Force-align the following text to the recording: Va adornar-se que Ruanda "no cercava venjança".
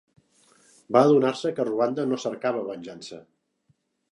Va 0.95 1.03
adornar-se 1.09 1.51
que 1.59 1.65
Ruanda 1.69 2.07
"no 2.13 2.19
cercava 2.25 2.65
venjança". 2.71 3.21